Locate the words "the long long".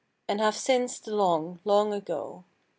0.97-1.93